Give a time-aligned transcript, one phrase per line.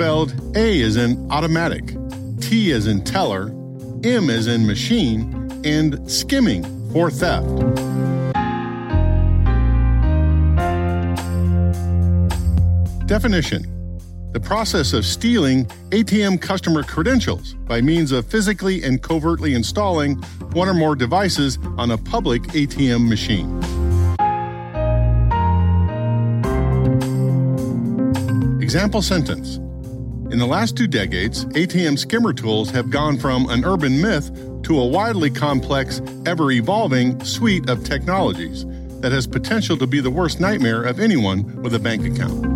[0.00, 1.94] Spelled A as in automatic,
[2.40, 3.50] T as in teller,
[4.02, 7.46] M as in machine, and skimming for theft.
[13.06, 13.62] Definition
[14.32, 20.14] The process of stealing ATM customer credentials by means of physically and covertly installing
[20.52, 23.60] one or more devices on a public ATM machine.
[28.62, 29.60] Example sentence
[30.30, 34.30] In the last two decades, ATM skimmer tools have gone from an urban myth
[34.62, 38.64] to a widely complex, ever evolving suite of technologies
[39.00, 42.46] that has potential to be the worst nightmare of anyone with a bank account.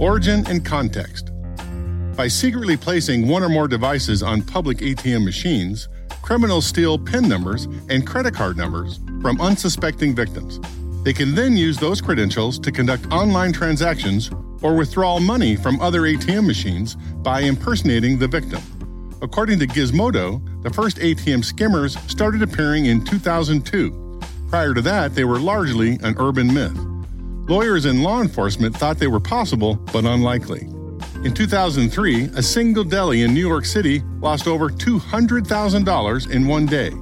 [0.00, 1.30] Origin and context.
[2.16, 5.90] By secretly placing one or more devices on public ATM machines,
[6.22, 10.58] criminals steal PIN numbers and credit card numbers from unsuspecting victims.
[11.04, 14.30] They can then use those credentials to conduct online transactions
[14.62, 18.62] or withdraw money from other ATM machines by impersonating the victim.
[19.20, 24.18] According to Gizmodo, the first ATM skimmers started appearing in 2002.
[24.48, 26.76] Prior to that, they were largely an urban myth.
[27.50, 30.60] Lawyers and law enforcement thought they were possible, but unlikely.
[31.22, 36.92] In 2003, a single deli in New York City lost over $200,000 in one day.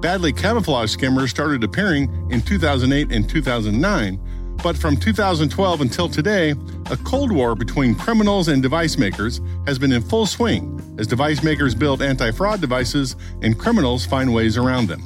[0.00, 6.54] Badly camouflaged skimmers started appearing in 2008 and 2009, but from 2012 until today,
[6.90, 11.42] a Cold War between criminals and device makers has been in full swing as device
[11.42, 15.02] makers build anti fraud devices and criminals find ways around them.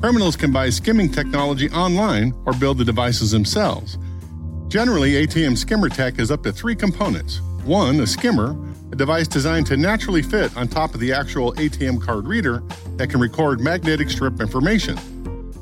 [0.00, 3.98] Criminals can buy skimming technology online or build the devices themselves.
[4.66, 7.40] Generally, ATM skimmer tech is up to three components.
[7.64, 8.54] One, a skimmer,
[8.92, 12.62] a device designed to naturally fit on top of the actual ATM card reader
[12.96, 14.98] that can record magnetic strip information.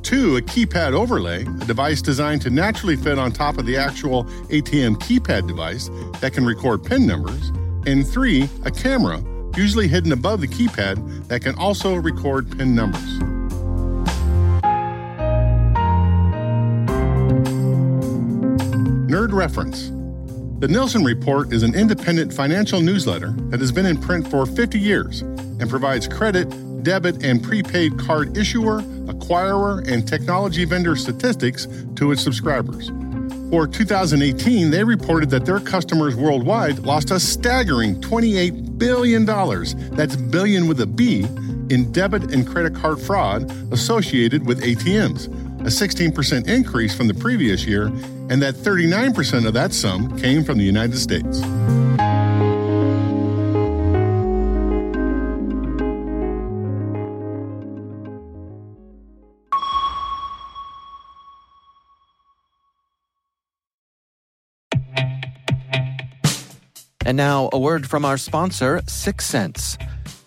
[0.03, 4.25] Two, a keypad overlay, a device designed to naturally fit on top of the actual
[4.51, 5.91] ATM keypad device
[6.21, 7.51] that can record PIN numbers.
[7.87, 9.23] And three, a camera,
[9.57, 13.21] usually hidden above the keypad, that can also record PIN numbers.
[19.09, 19.93] Nerd Reference
[20.63, 24.79] The Nilson Report is an independent financial newsletter that has been in print for 50
[24.79, 26.45] years and provides credit,
[26.85, 32.93] debit, and prepaid card issuer, acquirer, and technology vendor statistics to its subscribers.
[33.51, 39.25] For 2018, they reported that their customers worldwide lost a staggering $28 billion,
[39.97, 41.25] that's billion with a B,
[41.71, 45.27] in debit and credit card fraud associated with ATMs,
[45.63, 47.87] a 16% increase from the previous year,
[48.31, 51.41] and that 39% of that sum came from the United States.
[67.05, 68.81] And now, a word from our sponsor,